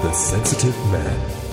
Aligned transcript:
The 0.00 0.12
Sensitive 0.12 0.76
Man. 0.92 1.47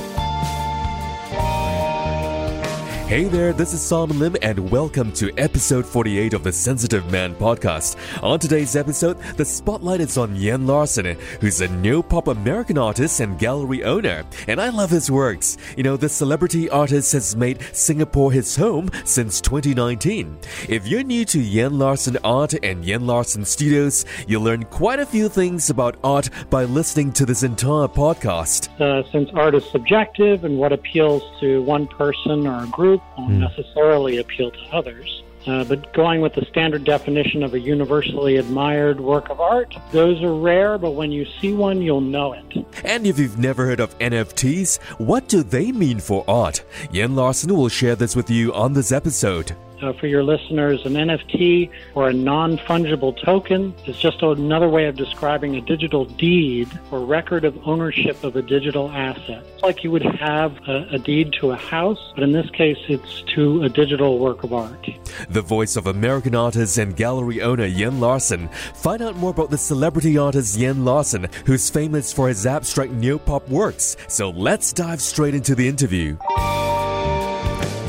Hey 3.08 3.26
there, 3.26 3.54
this 3.54 3.72
is 3.72 3.84
Simon 3.84 4.18
Lim, 4.18 4.36
and 4.42 4.72
welcome 4.72 5.12
to 5.12 5.32
episode 5.38 5.86
48 5.86 6.34
of 6.34 6.44
the 6.44 6.52
Sensitive 6.52 7.12
Man 7.12 7.36
podcast. 7.36 7.98
On 8.24 8.40
today's 8.40 8.76
episode, 8.76 9.20
the 9.38 9.46
spotlight 9.46 10.00
is 10.02 10.18
on 10.18 10.36
Jan 10.36 10.66
Larsen, 10.66 11.16
who's 11.40 11.62
a 11.62 11.68
neo-pop 11.68 12.30
American 12.30 12.80
artist 12.80 13.20
and 13.20 13.38
gallery 13.38 13.84
owner. 13.84 14.26
And 14.48 14.60
I 14.60 14.70
love 14.70 14.90
his 14.90 15.12
works. 15.12 15.56
You 15.78 15.84
know, 15.84 15.98
the 15.98 16.10
celebrity 16.10 16.68
artist 16.68 17.14
has 17.14 17.36
made 17.36 17.62
Singapore 17.74 18.32
his 18.32 18.56
home 18.56 18.90
since 19.04 19.40
2019. 19.40 20.40
If 20.68 20.88
you're 20.88 21.04
new 21.04 21.26
to 21.26 21.44
Jan 21.44 21.78
Larsen 21.78 22.18
Art 22.24 22.56
and 22.64 22.84
Jan 22.84 23.06
Larsen 23.06 23.46
Studios, 23.46 24.06
you'll 24.28 24.42
learn 24.42 24.66
quite 24.66 25.00
a 25.00 25.06
few 25.06 25.30
things 25.30 25.70
about 25.70 25.96
art 26.04 26.32
by 26.50 26.64
listening 26.64 27.12
to 27.14 27.26
this 27.28 27.44
entire 27.44 27.88
podcast. 27.88 28.70
Uh, 28.82 29.08
since 29.12 29.30
art 29.36 29.54
is 29.54 29.64
subjective 29.70 30.44
and 30.44 30.58
what 30.58 30.74
appeals 30.74 31.22
to 31.40 31.62
one 31.62 31.86
person 31.86 32.48
or 32.48 32.64
a 32.64 32.68
group, 32.70 32.96
won't 33.18 33.34
mm. 33.34 33.40
necessarily 33.40 34.18
appeal 34.18 34.52
to 34.52 34.62
others. 34.72 35.24
Uh, 35.48 35.64
but 35.64 35.94
going 35.94 36.22
with 36.22 36.34
the 36.34 36.44
standard 36.46 36.84
definition 36.84 37.44
of 37.44 37.54
a 37.54 37.60
universally 37.60 38.38
admired 38.38 39.00
work 39.00 39.30
of 39.30 39.40
art, 39.40 39.76
those 39.92 40.22
are 40.24 40.34
rare, 40.34 40.78
but 40.80 40.92
when 40.92 41.12
you 41.12 41.26
see 41.40 41.54
one, 41.54 41.82
you'll 41.84 42.02
know 42.02 42.34
it. 42.34 42.66
And 42.84 43.06
if 43.06 43.20
you've 43.20 43.38
never 43.38 43.66
heard 43.66 43.80
of 43.80 43.98
NFTs, 44.00 44.82
what 44.98 45.28
do 45.28 45.44
they 45.44 45.72
mean 45.72 46.00
for 46.00 46.26
art? 46.28 46.64
Jan 46.92 47.16
Larsen 47.16 47.56
will 47.56 47.70
share 47.70 47.96
this 47.96 48.16
with 48.16 48.30
you 48.32 48.54
on 48.54 48.74
this 48.74 48.92
episode 48.92 49.56
uh, 49.82 49.94
for 49.94 50.08
your 50.08 50.24
listeners, 50.24 50.86
an 50.86 50.94
NFT 50.94 51.70
or 51.94 52.10
a 52.10 52.14
non 52.14 52.58
fungible 52.58 53.20
token 53.24 53.74
is 53.86 53.98
just 53.98 54.22
another 54.22 54.70
way 54.70 54.86
of 54.86 54.96
describing 54.96 55.56
a 55.56 55.62
digital 55.62 56.06
deed 56.06 56.70
or 56.92 57.06
record 57.06 57.46
of 57.46 57.56
ownership 57.68 58.24
of 58.24 58.36
a 58.36 58.42
digital 58.42 58.90
asset. 58.92 59.46
It's 59.54 59.64
like 59.64 59.84
you 59.84 59.92
would 59.92 60.06
have 60.06 60.58
a, 60.68 60.88
a 60.92 61.00
deed 61.00 61.34
to 61.42 61.52
a 61.52 61.56
house, 61.56 62.00
but 62.16 62.24
in 62.24 62.32
this 62.32 62.50
case, 62.52 62.78
it's 62.88 63.22
to 63.36 63.64
a 63.64 63.70
digital 63.70 64.20
work 64.20 64.44
of 64.44 64.54
art. 64.54 64.90
The 65.30 65.42
voice 65.42 65.76
of 65.76 65.88
American 65.88 66.36
artist 66.36 66.78
and 66.78 66.96
gallery 66.96 67.42
owner 67.42 67.70
Jan 67.70 68.00
Larsen. 68.00 68.50
Find 68.74 69.02
out 69.02 69.16
more 69.16 69.32
about 69.32 69.50
the 69.50 69.58
celebrity 69.58 70.18
artist 70.18 70.60
Jan 70.60 70.86
Larsen, 70.86 71.28
who's 71.46 71.70
famous 71.70 72.14
for 72.14 72.28
his 72.28 72.46
abstract 72.46 72.92
neo-pop 72.92 73.48
works. 73.50 73.98
So 74.08 74.30
let's 74.30 74.74
dive 74.74 75.02
straight 75.02 75.36
into 75.36 75.56
the 75.56 75.68
interview. 75.68 76.18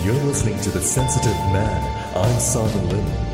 You're 0.07 0.15
listening 0.23 0.61
to 0.61 0.71
The 0.71 0.81
Sensitive 0.81 1.37
Man. 1.51 2.17
I'm 2.17 2.39
Simon 2.39 2.91
Lim. 2.91 3.26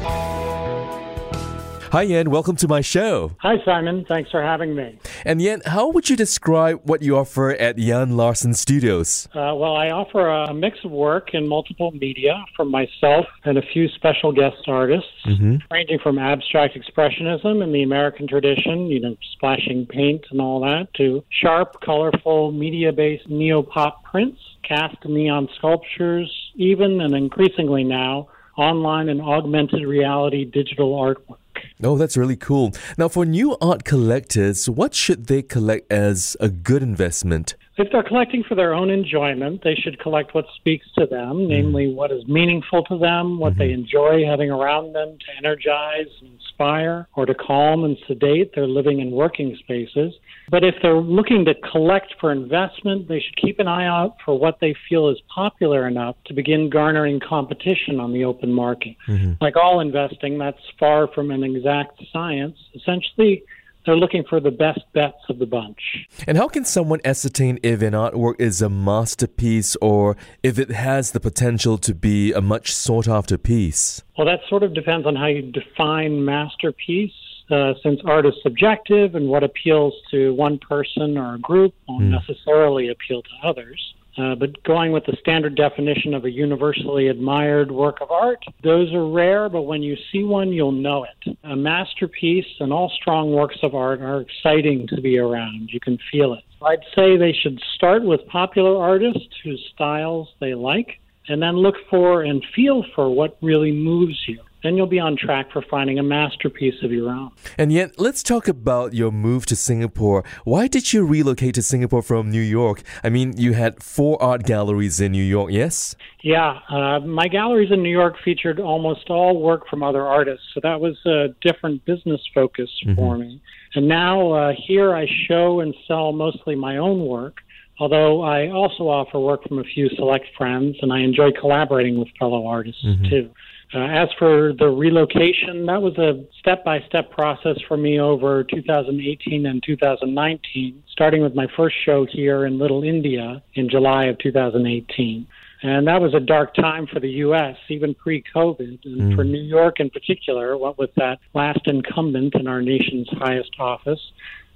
Hi, 1.93 2.07
Jan. 2.07 2.31
Welcome 2.31 2.57
to 2.57 2.67
my 2.67 2.81
show. 2.81 3.33
Hi, 3.41 3.63
Simon. 3.67 4.07
Thanks 4.09 4.31
for 4.31 4.43
having 4.43 4.75
me. 4.75 4.99
And 5.27 5.43
Jan, 5.43 5.61
how 5.67 5.91
would 5.91 6.09
you 6.09 6.17
describe 6.17 6.81
what 6.85 7.03
you 7.03 7.19
offer 7.19 7.51
at 7.51 7.77
Jan 7.77 8.17
Larsen 8.17 8.55
Studios? 8.55 9.29
Uh, 9.35 9.53
well, 9.55 9.77
I 9.77 9.91
offer 9.91 10.27
a 10.27 10.55
mix 10.55 10.79
of 10.87 10.91
work 10.91 11.35
in 11.35 11.47
multiple 11.47 11.91
media 11.91 12.43
from 12.57 12.71
myself 12.71 13.27
and 13.45 13.59
a 13.59 13.63
few 13.75 13.89
special 13.89 14.33
guest 14.33 14.67
artists, 14.69 15.11
mm-hmm. 15.27 15.57
ranging 15.71 15.99
from 15.99 16.19
abstract 16.19 16.79
expressionism 16.79 17.63
in 17.63 17.73
the 17.73 17.83
American 17.83 18.27
tradition, 18.27 18.87
you 18.87 18.99
know, 18.99 19.15
splashing 19.35 19.85
paint 19.85 20.25
and 20.31 20.41
all 20.41 20.61
that, 20.63 20.89
to 20.95 21.23
sharp, 21.29 21.83
colorful, 21.85 22.53
media-based 22.53 23.29
neo-pop 23.29 24.03
prints, 24.05 24.41
cast 24.67 24.97
neon 25.05 25.47
sculptures, 25.59 26.33
even 26.55 27.03
and 27.03 27.15
increasingly 27.15 27.85
now 27.85 28.29
online 28.57 29.11
and 29.11 29.21
augmented 29.21 29.85
reality 29.87 30.47
digital 30.47 30.95
artwork. 30.95 31.37
Oh, 31.83 31.97
that's 31.97 32.17
really 32.17 32.37
cool. 32.37 32.73
Now, 32.97 33.09
for 33.09 33.25
new 33.25 33.57
art 33.61 33.85
collectors, 33.85 34.69
what 34.69 34.95
should 34.95 35.27
they 35.27 35.43
collect 35.43 35.91
as 35.93 36.37
a 36.41 36.49
good 36.49 36.83
investment? 36.83 37.57
If 37.83 37.91
they're 37.91 38.05
collecting 38.05 38.45
for 38.45 38.55
their 38.55 38.75
own 38.75 38.91
enjoyment, 38.91 39.63
they 39.65 39.75
should 39.75 39.99
collect 39.99 40.37
what 40.37 40.45
speaks 40.55 40.87
to 40.97 41.05
them, 41.05 41.39
mm-hmm. 41.39 41.49
namely 41.49 41.93
what 41.93 42.13
is 42.13 42.25
meaningful 42.29 42.85
to 42.85 42.97
them, 42.97 43.41
what 43.41 43.55
mm-hmm. 43.55 43.59
they 43.59 43.73
enjoy 43.73 44.25
having 44.25 44.53
around 44.53 44.93
them 44.93 45.19
to 45.19 45.37
energize 45.37 46.07
and 46.21 46.31
inspire 46.35 47.09
or 47.17 47.27
to 47.27 47.35
calm 47.35 47.83
and 47.83 47.97
sedate 48.07 48.55
their 48.55 48.69
living 48.69 49.01
and 49.01 49.11
working 49.11 49.57
spaces. 49.59 50.15
But 50.49 50.63
if 50.63 50.77
they're 50.81 50.95
looking 50.95 51.45
to 51.47 51.55
collect 51.73 52.15
for 52.21 52.31
investment, 52.31 53.09
they 53.09 53.19
should 53.19 53.37
keep 53.37 53.59
an 53.59 53.67
eye 53.67 53.87
out 53.87 54.15
for 54.25 54.39
what 54.39 54.59
they 54.61 54.77
feel 54.89 55.09
is 55.09 55.19
popular 55.35 55.89
enough 55.89 56.15
to 56.27 56.35
begin 56.35 56.71
garnering 56.71 57.19
competition 57.19 57.99
on 57.99 58.13
the 58.13 58.25
open 58.25 58.53
market. 58.53 58.95
Mm-hmm. 59.09 59.33
Like 59.41 59.57
all 59.57 59.81
investing, 59.81 60.39
that's 60.39 60.63
far 60.79 61.09
from 61.13 61.33
an 61.33 61.43
exact 61.43 62.01
science. 62.13 62.57
Essentially, 62.77 63.43
they're 63.85 63.97
looking 63.97 64.25
for 64.29 64.41
the 64.41 64.51
best 64.51 64.81
bets 64.93 65.19
of 65.29 65.39
the 65.39 65.47
bunch. 65.47 66.07
And 66.27 66.37
how 66.37 66.49
can 66.49 66.65
someone 66.65 67.01
ascertain 67.05 67.59
if 67.63 67.83
an 67.83 67.95
artwork 67.95 68.41
is 68.41 68.63
a 68.63 68.69
masterpiece 68.69 69.77
or 69.81 70.17
if 70.43 70.59
it 70.59 70.71
has 70.71 71.13
the 71.13 71.21
potential 71.21 71.79
to 71.79 71.95
be 71.95 72.33
a 72.33 72.41
much 72.41 72.73
sought 72.75 73.09
after 73.09 73.37
piece? 73.37 74.03
Well, 74.17 74.27
that 74.27 74.41
sort 74.49 74.63
of 74.63 74.75
depends 74.75 75.07
on 75.07 75.17
how 75.17 75.27
you 75.27 75.43
define 75.43 76.25
masterpiece. 76.25 77.13
Uh, 77.51 77.75
since 77.83 78.01
art 78.07 78.25
is 78.25 78.33
subjective 78.43 79.15
and 79.15 79.29
what 79.29 79.43
appeals 79.43 79.93
to 80.11 80.33
one 80.35 80.59
person 80.59 81.19
or 81.19 81.35
a 81.35 81.39
group 81.39 81.75
won't 81.87 82.05
mm. 82.05 82.11
necessarily 82.11 82.89
appeal 82.89 83.21
to 83.21 83.29
others. 83.47 83.95
Uh, 84.19 84.35
but 84.35 84.63
going 84.65 84.93
with 84.93 85.05
the 85.07 85.17
standard 85.21 85.55
definition 85.55 86.13
of 86.13 86.25
a 86.25 86.31
universally 86.31 87.09
admired 87.09 87.71
work 87.71 88.01
of 88.03 88.11
art, 88.11 88.45
those 88.63 88.93
are 88.93 89.09
rare, 89.09 89.49
but 89.49 89.63
when 89.63 89.83
you 89.83 89.97
see 90.11 90.23
one, 90.23 90.53
you'll 90.53 90.71
know 90.71 91.05
it. 91.05 91.37
A 91.45 91.57
masterpiece 91.57 92.47
and 92.61 92.73
all 92.73 92.93
strong 93.01 93.33
works 93.33 93.57
of 93.63 93.75
art 93.75 94.03
are 94.03 94.21
exciting 94.21 94.87
to 94.89 95.01
be 95.01 95.17
around. 95.17 95.71
You 95.73 95.81
can 95.81 95.99
feel 96.11 96.35
it. 96.35 96.45
I'd 96.63 96.85
say 96.95 97.17
they 97.17 97.33
should 97.33 97.61
start 97.75 98.05
with 98.05 98.21
popular 98.29 98.77
artists 98.77 99.35
whose 99.43 99.65
styles 99.75 100.29
they 100.41 100.55
like, 100.55 101.01
and 101.29 101.41
then 101.41 101.57
look 101.57 101.77
for 101.89 102.23
and 102.23 102.45
feel 102.55 102.85
for 102.95 103.09
what 103.09 103.39
really 103.41 103.73
moves 103.73 104.19
you 104.27 104.41
then 104.63 104.77
you'll 104.77 104.87
be 104.87 104.99
on 105.01 105.17
track 105.17 105.51
for 105.53 105.63
finding 105.63 105.99
a 105.99 106.03
masterpiece 106.03 106.83
of 106.83 106.93
your 106.93 107.11
own. 107.11 107.31
And 107.59 107.71
Jan, 107.71 107.93
let's 107.99 108.23
talk 108.23 108.49
about 108.49 108.95
your 108.95 109.11
move 109.11 109.47
to 109.47 109.57
Singapore. 109.57 110.25
Why 110.45 110.69
did 110.69 110.93
you 110.93 111.07
relocate 111.07 111.55
to 111.57 111.63
Singapore 111.63 112.03
from 112.03 112.31
New 112.31 112.41
York? 112.41 112.83
I 113.03 113.09
mean, 113.09 113.37
you 113.37 113.53
had 113.53 113.83
four 113.83 114.23
art 114.23 114.45
galleries 114.45 115.01
in 115.01 115.13
New 115.13 115.25
York, 115.25 115.51
yes? 115.53 115.97
Yeah, 116.23 116.59
uh, 116.71 117.01
my 117.01 117.29
galleries 117.29 117.71
in 117.73 117.83
New 117.83 117.91
York 117.91 118.15
featured 118.25 118.61
almost 118.61 119.11
all 119.11 119.41
work 119.41 119.69
from 119.69 119.83
other 119.83 120.07
artists, 120.07 120.47
so 120.55 120.61
that 120.63 120.81
was 120.81 120.97
a 121.07 121.29
different 121.41 121.85
business 121.85 122.21
focus 122.35 122.71
mm-hmm. 122.85 122.95
for 122.95 123.19
me. 123.19 123.43
And 123.75 123.89
now 123.89 124.33
uh, 124.33 124.53
here 124.67 124.95
I 124.95 125.07
show 125.29 125.61
and 125.61 125.75
sell 125.89 126.13
mostly 126.13 126.55
my 126.55 126.77
own 126.77 127.07
work 127.07 127.41
although 127.83 128.23
I 128.23 128.49
also 128.49 128.85
offer 128.85 129.19
work 129.19 129.43
from 129.49 129.59
a 129.59 129.65
few 129.65 129.89
select 129.97 130.27
friends, 130.39 130.77
and 130.83 130.93
I 130.93 131.01
enjoy 131.01 131.33
collaborating 131.33 131.99
with 131.99 132.09
fellow 132.17 132.47
artists 132.47 132.85
mm-hmm. 132.85 133.09
too. 133.09 133.31
Uh, 133.75 133.79
as 133.79 134.09
for 134.19 134.53
the 134.53 134.69
relocation, 134.69 135.65
that 135.65 135.81
was 135.81 135.97
a 135.97 136.23
step 136.39 136.63
by 136.63 136.81
step 136.81 137.11
process 137.11 137.57
for 137.67 137.79
me 137.79 137.99
over 137.99 138.45
2018 138.45 139.47
and 139.47 139.63
2019, 139.63 140.83
starting 140.91 141.23
with 141.23 141.35
my 141.35 141.47
first 141.57 141.77
show 141.83 142.05
here 142.05 142.45
in 142.45 142.59
Little 142.59 142.85
India 142.85 143.43
in 143.55 143.71
July 143.71 144.05
of 144.05 144.19
2018. 144.19 145.27
And 145.63 145.87
that 145.87 146.03
was 146.03 146.13
a 146.13 146.21
dark 146.21 146.55
time 146.55 146.87
for 146.87 147.01
the 147.01 147.09
U.S., 147.09 147.57
even 147.69 147.95
pre 147.95 148.23
COVID. 148.35 148.85
And 148.85 149.13
mm. 149.13 149.17
for 149.17 149.25
New 149.25 149.41
York 149.41 149.81
in 149.81 149.89
particular, 149.89 150.59
what 150.59 150.77
with 150.77 150.95
that 150.97 151.21
last 151.33 151.61
incumbent 151.67 152.35
in 152.35 152.49
our 152.49 152.61
nation's 152.61 153.09
highest 153.13 153.53
office. 153.59 154.01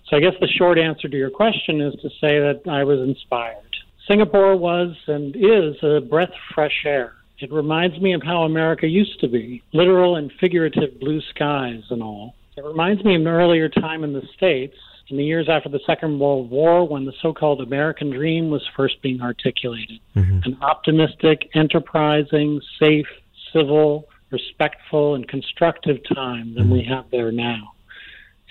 So 0.08 0.16
I 0.16 0.20
guess 0.20 0.34
the 0.40 0.48
short 0.48 0.78
answer 0.78 1.08
to 1.08 1.16
your 1.16 1.30
question 1.30 1.80
is 1.80 1.94
to 2.02 2.10
say 2.20 2.38
that 2.38 2.62
I 2.68 2.84
was 2.84 3.00
inspired. 3.00 3.62
Singapore 4.06 4.56
was 4.56 4.94
and 5.06 5.34
is 5.34 5.76
a 5.82 6.00
breath 6.00 6.30
of 6.30 6.54
fresh 6.54 6.82
air. 6.84 7.14
It 7.38 7.52
reminds 7.52 8.00
me 8.00 8.14
of 8.14 8.22
how 8.22 8.42
America 8.42 8.86
used 8.86 9.20
to 9.20 9.28
be 9.28 9.62
literal 9.72 10.16
and 10.16 10.32
figurative 10.40 10.98
blue 11.00 11.20
skies 11.34 11.82
and 11.90 12.02
all. 12.02 12.34
It 12.56 12.64
reminds 12.64 13.04
me 13.04 13.14
of 13.14 13.20
an 13.20 13.28
earlier 13.28 13.68
time 13.68 14.04
in 14.04 14.14
the 14.14 14.22
States, 14.36 14.76
in 15.08 15.18
the 15.18 15.24
years 15.24 15.48
after 15.48 15.68
the 15.68 15.80
Second 15.86 16.18
World 16.18 16.50
War, 16.50 16.88
when 16.88 17.04
the 17.04 17.12
so 17.20 17.34
called 17.34 17.60
American 17.60 18.10
dream 18.10 18.50
was 18.50 18.66
first 18.74 19.00
being 19.02 19.20
articulated. 19.20 20.00
Mm-hmm. 20.16 20.40
An 20.44 20.58
optimistic, 20.62 21.50
enterprising, 21.54 22.60
safe, 22.78 23.06
civil, 23.52 24.08
respectful, 24.30 25.14
and 25.14 25.28
constructive 25.28 25.98
time 26.14 26.54
than 26.54 26.70
we 26.70 26.82
have 26.84 27.04
there 27.10 27.30
now. 27.30 27.74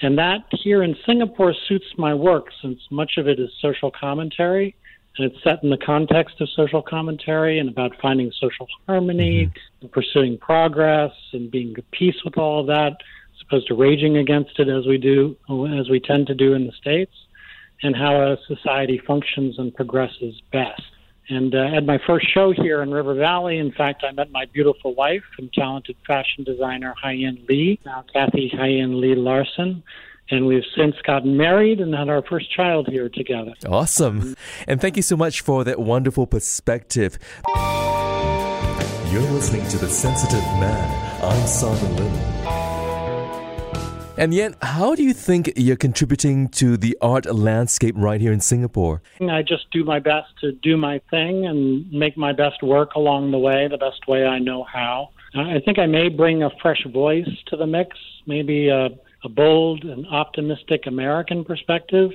And 0.01 0.17
that 0.17 0.43
here 0.51 0.83
in 0.83 0.95
Singapore 1.05 1.53
suits 1.67 1.85
my 1.97 2.13
work 2.13 2.47
since 2.61 2.79
much 2.91 3.13
of 3.17 3.27
it 3.27 3.39
is 3.39 3.49
social 3.61 3.91
commentary 3.91 4.75
and 5.17 5.31
it's 5.31 5.43
set 5.43 5.63
in 5.63 5.69
the 5.69 5.77
context 5.77 6.41
of 6.41 6.49
social 6.49 6.81
commentary 6.81 7.59
and 7.59 7.69
about 7.69 7.91
finding 8.01 8.31
social 8.39 8.67
harmony 8.85 9.45
mm-hmm. 9.45 9.59
and 9.81 9.91
pursuing 9.91 10.37
progress 10.37 11.11
and 11.33 11.49
being 11.49 11.73
at 11.77 11.89
peace 11.91 12.17
with 12.25 12.37
all 12.37 12.59
of 12.59 12.67
that, 12.67 12.91
as 12.91 13.41
opposed 13.47 13.67
to 13.67 13.75
raging 13.75 14.17
against 14.17 14.59
it 14.59 14.67
as 14.67 14.85
we 14.85 14.97
do, 14.97 15.35
as 15.79 15.89
we 15.89 15.99
tend 15.99 16.27
to 16.27 16.35
do 16.35 16.53
in 16.53 16.65
the 16.65 16.73
States, 16.73 17.13
and 17.81 17.95
how 17.95 18.15
a 18.15 18.37
society 18.47 19.01
functions 19.05 19.57
and 19.57 19.73
progresses 19.73 20.41
best. 20.51 20.81
And 21.27 21.55
uh, 21.55 21.75
at 21.75 21.85
my 21.85 21.99
first 22.05 22.31
show 22.31 22.51
here 22.51 22.83
in 22.83 22.91
River 22.91 23.15
Valley, 23.15 23.57
in 23.57 23.71
fact, 23.71 24.03
I 24.07 24.11
met 24.11 24.31
my 24.31 24.45
beautiful 24.45 24.93
wife 24.93 25.23
and 25.39 25.51
talented 25.53 25.95
fashion 26.05 26.43
designer 26.43 26.93
Hyen 27.01 27.43
Lee, 27.49 27.79
now 27.83 28.03
Kathy 28.13 28.51
Hyen 28.53 29.01
Lee 29.01 29.15
Larson 29.15 29.81
And 30.29 30.47
we've 30.47 30.63
since 30.75 30.95
gotten 31.03 31.37
married 31.37 31.79
and 31.79 31.93
had 31.93 32.09
our 32.09 32.23
first 32.23 32.51
child 32.51 32.87
here 32.87 33.09
together. 33.09 33.53
Awesome. 33.67 34.35
And 34.67 34.81
thank 34.81 34.95
you 34.97 35.03
so 35.03 35.15
much 35.15 35.41
for 35.41 35.63
that 35.63 35.79
wonderful 35.79 36.25
perspective. 36.25 37.19
You're 39.11 39.31
listening 39.31 39.67
to 39.67 39.77
The 39.77 39.87
Sensitive 39.87 40.43
Man. 40.59 41.23
I'm 41.23 41.47
Simon 41.47 41.95
Lim. 41.95 42.11
And 44.17 44.33
Jan, 44.33 44.55
how 44.61 44.95
do 44.95 45.03
you 45.03 45.13
think 45.13 45.51
you're 45.57 45.75
contributing 45.75 46.47
to 46.49 46.77
the 46.77 46.97
art 47.01 47.25
landscape 47.25 47.95
right 47.97 48.19
here 48.19 48.31
in 48.31 48.39
Singapore? 48.39 49.01
I 49.21 49.41
just 49.41 49.69
do 49.71 49.83
my 49.83 49.99
best 49.99 50.29
to 50.39 50.53
do 50.53 50.75
my 50.75 51.01
thing 51.11 51.45
and 51.45 51.91
make 51.91 52.17
my 52.17 52.31
best 52.33 52.63
work 52.63 52.95
along 52.95 53.31
the 53.31 53.37
way, 53.37 53.67
the 53.67 53.77
best 53.77 54.07
way 54.07 54.25
I 54.25 54.39
know 54.39 54.63
how. 54.63 55.09
I 55.35 55.59
think 55.59 55.79
I 55.79 55.85
may 55.85 56.07
bring 56.07 56.43
a 56.43 56.49
fresh 56.61 56.83
voice 56.85 57.27
to 57.47 57.57
the 57.57 57.67
mix, 57.67 57.97
maybe 58.25 58.69
a, 58.69 58.89
a 59.25 59.29
bold 59.29 59.83
and 59.83 60.07
optimistic 60.07 60.87
American 60.87 61.43
perspective 61.43 62.11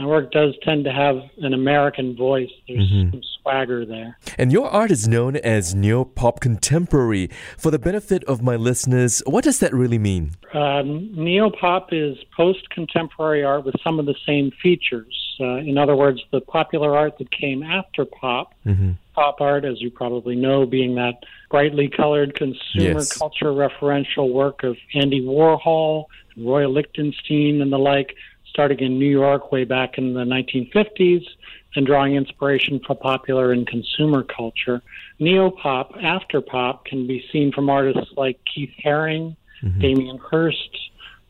my 0.00 0.06
work 0.06 0.32
does 0.32 0.54
tend 0.62 0.84
to 0.84 0.92
have 0.92 1.16
an 1.42 1.52
American 1.52 2.16
voice. 2.16 2.48
There's 2.66 2.90
mm-hmm. 2.90 3.10
some 3.10 3.22
swagger 3.42 3.84
there. 3.84 4.16
And 4.38 4.50
your 4.50 4.66
art 4.70 4.90
is 4.90 5.06
known 5.06 5.36
as 5.36 5.74
neo 5.74 6.06
pop 6.06 6.40
contemporary. 6.40 7.28
For 7.58 7.70
the 7.70 7.78
benefit 7.78 8.24
of 8.24 8.42
my 8.42 8.56
listeners, 8.56 9.22
what 9.26 9.44
does 9.44 9.58
that 9.58 9.74
really 9.74 9.98
mean? 9.98 10.32
Um, 10.54 11.10
neo 11.14 11.50
pop 11.50 11.92
is 11.92 12.16
post 12.34 12.70
contemporary 12.70 13.44
art 13.44 13.66
with 13.66 13.74
some 13.84 13.98
of 13.98 14.06
the 14.06 14.14
same 14.26 14.52
features. 14.62 15.36
Uh, 15.38 15.56
in 15.56 15.76
other 15.76 15.96
words, 15.96 16.22
the 16.32 16.40
popular 16.40 16.96
art 16.96 17.18
that 17.18 17.30
came 17.30 17.62
after 17.62 18.06
pop. 18.06 18.54
Mm-hmm. 18.64 18.92
Pop 19.14 19.42
art, 19.42 19.66
as 19.66 19.82
you 19.82 19.90
probably 19.90 20.34
know, 20.34 20.64
being 20.64 20.94
that 20.94 21.24
brightly 21.50 21.90
colored 21.90 22.34
consumer 22.34 23.00
yes. 23.00 23.18
culture 23.18 23.52
referential 23.52 24.32
work 24.32 24.62
of 24.62 24.78
Andy 24.94 25.20
Warhol, 25.20 26.06
Roy 26.44 26.68
Lichtenstein, 26.68 27.60
and 27.60 27.72
the 27.72 27.78
like 27.78 28.14
starting 28.50 28.80
in 28.80 28.98
New 28.98 29.10
York 29.10 29.52
way 29.52 29.64
back 29.64 29.96
in 29.96 30.14
the 30.14 30.20
1950s 30.20 31.24
and 31.76 31.86
drawing 31.86 32.16
inspiration 32.16 32.80
from 32.84 32.96
popular 32.96 33.52
and 33.52 33.66
consumer 33.66 34.24
culture. 34.24 34.82
Neo-pop, 35.18 35.92
after 36.02 36.40
pop, 36.40 36.84
can 36.84 37.06
be 37.06 37.24
seen 37.32 37.52
from 37.52 37.70
artists 37.70 38.12
like 38.16 38.38
Keith 38.52 38.72
Haring, 38.84 39.36
mm-hmm. 39.62 39.80
Damien 39.80 40.18
Hirst, 40.18 40.76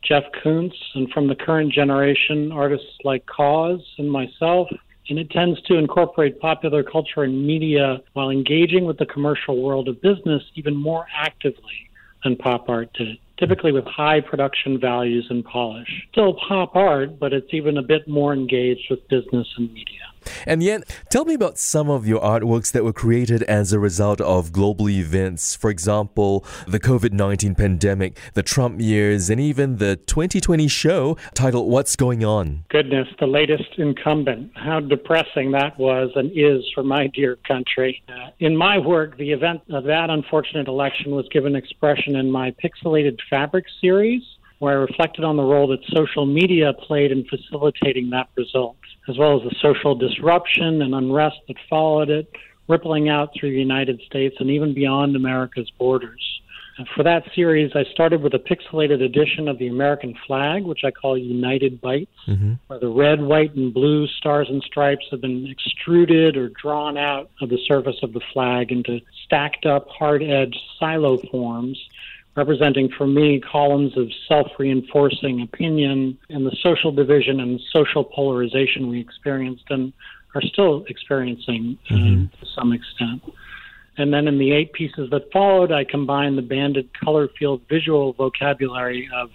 Jeff 0.01 0.23
Koons, 0.43 0.73
and 0.95 1.09
from 1.11 1.27
the 1.27 1.35
current 1.35 1.71
generation, 1.71 2.51
artists 2.51 2.97
like 3.03 3.25
KAWS 3.27 3.81
and 3.99 4.11
myself. 4.11 4.67
And 5.09 5.19
it 5.19 5.29
tends 5.29 5.61
to 5.63 5.75
incorporate 5.75 6.39
popular 6.39 6.83
culture 6.83 7.23
and 7.23 7.45
media 7.45 8.01
while 8.13 8.29
engaging 8.29 8.85
with 8.85 8.97
the 8.97 9.05
commercial 9.05 9.61
world 9.61 9.87
of 9.87 10.01
business 10.01 10.41
even 10.55 10.75
more 10.75 11.05
actively 11.15 11.90
than 12.23 12.35
pop 12.35 12.69
art 12.69 12.95
typically 13.41 13.71
with 13.71 13.85
high 13.85 14.21
production 14.21 14.79
values 14.79 15.25
and 15.31 15.43
polish. 15.43 15.89
Still 16.11 16.35
pop 16.47 16.75
art, 16.75 17.19
but 17.19 17.33
it's 17.33 17.51
even 17.51 17.77
a 17.77 17.81
bit 17.81 18.07
more 18.07 18.33
engaged 18.33 18.85
with 18.89 19.07
business 19.09 19.47
and 19.57 19.73
media. 19.73 20.10
And 20.45 20.61
Jan, 20.61 20.83
tell 21.09 21.25
me 21.25 21.33
about 21.33 21.57
some 21.57 21.89
of 21.89 22.07
your 22.07 22.21
artworks 22.21 22.71
that 22.71 22.83
were 22.83 22.93
created 22.93 23.43
as 23.43 23.73
a 23.73 23.79
result 23.79 24.21
of 24.21 24.51
global 24.51 24.89
events. 24.89 25.55
For 25.55 25.69
example, 25.69 26.45
the 26.67 26.79
COVID 26.79 27.13
19 27.13 27.55
pandemic, 27.55 28.17
the 28.33 28.43
Trump 28.43 28.81
years, 28.81 29.29
and 29.29 29.39
even 29.39 29.77
the 29.77 29.95
2020 29.95 30.67
show 30.67 31.17
titled 31.33 31.69
What's 31.69 31.95
Going 31.95 32.23
On? 32.23 32.65
Goodness, 32.69 33.07
the 33.19 33.27
latest 33.27 33.77
incumbent. 33.77 34.51
How 34.55 34.79
depressing 34.79 35.51
that 35.51 35.77
was 35.77 36.11
and 36.15 36.31
is 36.33 36.63
for 36.73 36.83
my 36.83 37.07
dear 37.07 37.37
country. 37.47 38.01
Uh, 38.07 38.31
in 38.39 38.55
my 38.55 38.77
work, 38.77 39.17
the 39.17 39.31
event 39.31 39.61
of 39.69 39.83
that 39.85 40.09
unfortunate 40.09 40.67
election 40.67 41.11
was 41.11 41.27
given 41.29 41.55
expression 41.55 42.15
in 42.15 42.31
my 42.31 42.51
Pixelated 42.63 43.17
Fabric 43.29 43.65
series 43.79 44.23
where 44.61 44.73
I 44.73 44.75
reflected 44.75 45.25
on 45.25 45.37
the 45.37 45.43
role 45.43 45.67
that 45.69 45.79
social 45.91 46.27
media 46.27 46.71
played 46.71 47.11
in 47.11 47.25
facilitating 47.25 48.11
that 48.11 48.29
result, 48.35 48.77
as 49.07 49.17
well 49.17 49.37
as 49.37 49.49
the 49.49 49.55
social 49.61 49.95
disruption 49.95 50.81
and 50.81 50.93
unrest 50.93 51.37
that 51.47 51.57
followed 51.69 52.09
it, 52.09 52.31
rippling 52.67 53.09
out 53.09 53.29
through 53.33 53.51
the 53.51 53.59
United 53.59 54.01
States 54.05 54.35
and 54.39 54.49
even 54.49 54.73
beyond 54.73 55.15
America's 55.15 55.69
borders. 55.77 56.41
And 56.77 56.87
for 56.95 57.03
that 57.03 57.23
series, 57.35 57.71
I 57.75 57.83
started 57.91 58.21
with 58.21 58.33
a 58.33 58.39
pixelated 58.39 59.03
edition 59.03 59.47
of 59.47 59.59
the 59.59 59.67
American 59.67 60.15
flag, 60.25 60.63
which 60.63 60.81
I 60.85 60.91
call 60.91 61.17
United 61.17 61.81
Bites, 61.81 62.11
mm-hmm. 62.27 62.53
where 62.67 62.79
the 62.79 62.87
red, 62.87 63.21
white, 63.21 63.53
and 63.55 63.73
blue 63.73 64.07
stars 64.07 64.47
and 64.49 64.63
stripes 64.63 65.05
have 65.11 65.21
been 65.21 65.47
extruded 65.47 66.37
or 66.37 66.49
drawn 66.49 66.97
out 66.97 67.29
of 67.41 67.49
the 67.49 67.59
surface 67.67 67.97
of 68.01 68.13
the 68.13 68.21
flag 68.33 68.71
into 68.71 69.01
stacked 69.25 69.65
up, 69.65 69.89
hard 69.89 70.23
edged 70.23 70.59
silo 70.79 71.17
forms 71.17 71.77
representing 72.35 72.89
for 72.97 73.07
me 73.07 73.41
columns 73.41 73.97
of 73.97 74.07
self 74.27 74.47
reinforcing 74.57 75.41
opinion 75.41 76.17
and 76.29 76.45
the 76.45 76.55
social 76.61 76.91
division 76.91 77.39
and 77.39 77.59
social 77.71 78.03
polarization 78.03 78.89
we 78.89 78.99
experienced 78.99 79.65
and 79.69 79.93
are 80.33 80.41
still 80.41 80.85
experiencing 80.87 81.77
uh, 81.89 81.93
mm-hmm. 81.93 82.25
to 82.39 82.51
some 82.55 82.71
extent. 82.71 83.21
And 83.97 84.13
then 84.13 84.27
in 84.27 84.39
the 84.39 84.53
eight 84.53 84.71
pieces 84.71 85.09
that 85.11 85.31
followed, 85.33 85.71
I 85.71 85.83
combined 85.83 86.37
the 86.37 86.41
banded 86.41 86.89
color 86.97 87.27
field 87.37 87.61
visual 87.69 88.13
vocabulary 88.13 89.09
of 89.13 89.29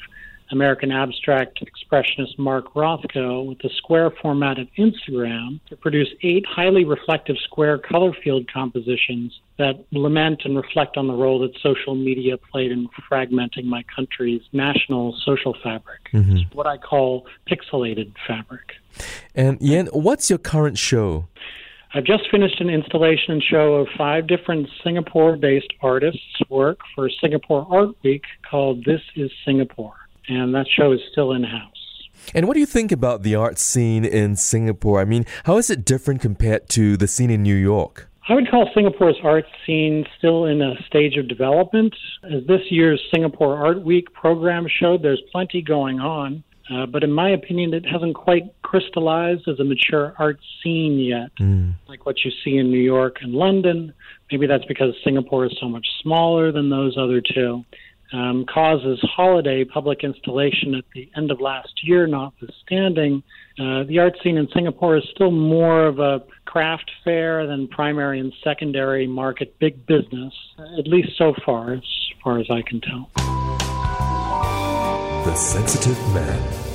American 0.51 0.93
abstract 0.93 1.65
expressionist 1.65 2.39
Mark 2.39 2.73
Rothko 2.75 3.47
with 3.47 3.59
the 3.59 3.71
square 3.77 4.11
format 4.23 4.59
of 4.59 4.69
Instagram 4.79 5.61
to 5.69 5.77
produce 5.77 6.09
eight 6.23 6.45
highly 6.47 6.85
reflective 6.85 7.37
square 7.45 7.79
color 7.79 8.13
field 8.23 8.51
compositions 8.53 9.41
that 9.59 9.85
lament 9.91 10.43
and 10.45 10.57
reflect 10.57 10.97
on 10.97 11.07
the 11.07 11.15
role 11.15 11.39
that 11.41 11.53
social 11.61 11.95
media 11.95 12.37
played 12.37 12.71
in 12.71 12.89
fragmenting 13.11 13.65
my 13.65 13.83
country's 13.95 14.43
national 14.53 15.17
social 15.25 15.57
fabric. 15.63 16.01
Mm-hmm. 16.13 16.37
It's 16.37 16.55
what 16.55 16.67
I 16.67 16.77
call 16.77 17.27
pixelated 17.51 18.13
fabric. 18.27 18.75
And 19.35 19.61
Jan, 19.61 19.87
what's 19.93 20.31
your 20.31 20.39
current 20.39 20.79
show? 20.79 21.29
I've 21.95 22.05
just 22.05 22.31
finished 22.31 22.61
an 22.61 22.69
installation 22.69 23.33
and 23.33 23.43
show 23.43 23.77
of 23.77 23.89
five 23.97 24.27
different 24.27 24.69
Singapore 24.85 25.37
based 25.37 25.73
artists' 25.81 26.21
work 26.51 26.79
for 26.95 27.09
Singapore 27.09 27.67
Art 27.71 27.97
Week 28.03 28.25
called 28.49 28.85
This 28.85 29.01
is 29.15 29.31
Singapore 29.45 29.95
and 30.29 30.55
that 30.55 30.67
show 30.69 30.93
is 30.93 31.01
still 31.11 31.33
in 31.33 31.45
house. 31.45 31.73
And 32.35 32.47
what 32.49 32.55
do 32.55 32.61
you 32.61 32.67
think 32.67 32.93
about 32.93 33.23
the 33.23 33.35
art 33.35 33.59
scene 33.59 34.05
in 34.05 34.37
Singapore? 34.37 35.01
I 35.01 35.05
mean, 35.05 35.25
how 35.45 35.59
is 35.59 35.71
it 35.71 35.85
different 35.85 36.21
compared 36.21 36.69
to 36.71 36.97
the 36.97 37.07
scene 37.07 37.31
in 37.31 37.43
New 37.43 37.55
York? 37.55 38.09
I 38.29 38.35
would 38.35 38.51
call 38.51 38.69
Singapore's 38.75 39.17
art 39.23 39.45
scene 39.65 40.05
still 40.19 40.47
in 40.47 40.61
a 40.61 40.75
stage 40.87 41.17
of 41.17 41.29
development. 41.29 41.95
As 42.25 42.45
this 42.47 42.63
year's 42.71 43.01
Singapore 43.15 43.57
Art 43.65 43.83
Week 43.83 44.13
program 44.13 44.67
showed, 44.69 45.03
there's 45.03 45.23
plenty 45.31 45.63
going 45.63 46.01
on. 46.01 46.43
Uh, 46.69 46.85
but 46.85 47.05
in 47.05 47.13
my 47.13 47.31
opinion, 47.31 47.73
it 47.73 47.87
hasn't 47.87 48.17
quite 48.17 48.43
crystallized 48.63 49.47
as 49.47 49.61
a 49.61 49.65
mature 49.65 50.17
art 50.19 50.41
scene 50.61 50.99
yet, 50.99 51.31
mm. 51.39 51.73
like 51.87 52.05
what 52.05 52.25
you 52.25 52.33
see 52.45 52.57
in 52.57 52.73
New 52.73 52.81
York 52.81 53.19
and 53.21 53.33
London. 53.33 53.95
Maybe 54.33 54.49
that's 54.49 54.65
because 54.65 54.93
Singapore 55.05 55.47
is 55.47 55.57
so 55.61 55.69
much 55.69 55.87
smaller 56.03 56.51
than 56.51 56.69
those 56.69 56.97
other 56.99 57.21
two 57.21 57.65
um, 58.13 58.45
KAWS's 58.53 59.01
holiday 59.03 59.65
public 59.65 60.05
installation 60.05 60.75
at 60.75 60.85
the 60.95 61.11
end 61.17 61.31
of 61.31 61.41
last 61.41 61.73
year, 61.83 62.07
notwithstanding, 62.07 63.23
uh, 63.59 63.85
the 63.85 63.99
art 63.99 64.17
scene 64.23 64.37
in 64.37 64.49
Singapore 64.55 64.97
is 64.97 65.05
still 65.15 65.31
more 65.31 65.87
of 65.87 65.99
a 65.99 66.23
craft 66.45 66.91
fair 67.05 67.47
than 67.47 67.69
primary 67.69 68.21
and 68.21 68.33
secondary 68.45 69.07
market 69.07 69.59
big 69.59 69.87
business, 69.87 70.33
at 70.79 70.87
least 70.87 71.11
so 71.19 71.35
far, 71.45 71.73
as 71.73 71.83
far 72.23 72.39
as 72.39 72.47
I 72.51 72.63
can 72.63 72.81
tell. 72.81 73.11
The 75.25 75.35
Sensitive 75.35 75.99
Man. 76.15 76.66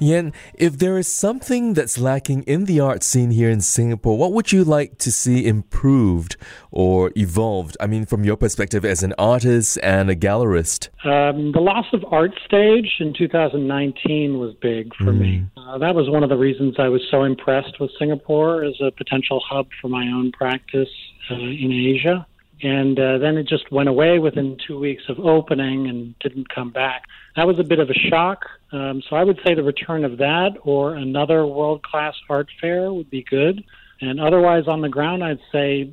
Jan, 0.00 0.32
if 0.54 0.78
there 0.78 0.98
is 0.98 1.08
something 1.08 1.74
that's 1.74 1.98
lacking 1.98 2.42
in 2.42 2.66
the 2.66 2.80
art 2.80 3.02
scene 3.02 3.30
here 3.30 3.50
in 3.50 3.60
Singapore, 3.60 4.18
what 4.18 4.32
would 4.32 4.52
you 4.52 4.64
like 4.64 4.98
to 4.98 5.10
see 5.10 5.46
improved 5.46 6.36
or 6.70 7.12
evolved? 7.16 7.76
I 7.80 7.86
mean, 7.86 8.04
from 8.04 8.24
your 8.24 8.36
perspective 8.36 8.84
as 8.84 9.02
an 9.02 9.14
artist 9.18 9.78
and 9.82 10.10
a 10.10 10.16
gallerist. 10.16 10.88
Um, 11.04 11.52
the 11.52 11.60
loss 11.60 11.86
of 11.92 12.04
Art 12.10 12.32
Stage 12.44 12.96
in 13.00 13.14
2019 13.16 14.38
was 14.38 14.54
big 14.60 14.94
for 14.96 15.12
mm. 15.12 15.18
me. 15.18 15.46
Uh, 15.56 15.78
that 15.78 15.94
was 15.94 16.10
one 16.10 16.22
of 16.22 16.28
the 16.28 16.36
reasons 16.36 16.76
I 16.78 16.88
was 16.88 17.02
so 17.10 17.22
impressed 17.22 17.80
with 17.80 17.90
Singapore 17.98 18.64
as 18.64 18.74
a 18.80 18.90
potential 18.90 19.42
hub 19.48 19.68
for 19.80 19.88
my 19.88 20.06
own 20.06 20.32
practice 20.32 20.88
uh, 21.30 21.34
in 21.34 21.72
Asia. 21.72 22.26
And 22.62 22.98
uh, 22.98 23.18
then 23.18 23.36
it 23.36 23.46
just 23.46 23.70
went 23.70 23.88
away 23.88 24.18
within 24.18 24.56
two 24.66 24.78
weeks 24.78 25.02
of 25.08 25.18
opening 25.20 25.88
and 25.88 26.18
didn't 26.20 26.48
come 26.48 26.70
back. 26.70 27.04
That 27.36 27.46
was 27.46 27.58
a 27.58 27.64
bit 27.64 27.78
of 27.78 27.90
a 27.90 27.94
shock. 27.94 28.46
Um, 28.72 29.02
so 29.08 29.16
I 29.16 29.24
would 29.24 29.38
say 29.44 29.54
the 29.54 29.62
return 29.62 30.04
of 30.04 30.18
that 30.18 30.56
or 30.62 30.94
another 30.94 31.46
world 31.46 31.82
class 31.82 32.14
art 32.30 32.48
fair 32.60 32.92
would 32.92 33.10
be 33.10 33.22
good. 33.22 33.62
And 34.00 34.20
otherwise, 34.20 34.68
on 34.68 34.80
the 34.80 34.88
ground, 34.88 35.22
I'd 35.22 35.40
say 35.52 35.90